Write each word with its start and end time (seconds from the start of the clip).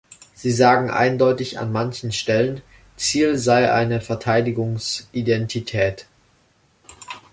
Sie 0.33 0.49
sagen 0.51 0.89
eindeutig 0.89 1.59
an 1.59 1.71
manchen 1.71 2.11
Stellen, 2.11 2.63
Ziel 2.95 3.37
sei 3.37 3.71
eine 3.71 4.01
Verteidigungsidentität. 4.01 6.07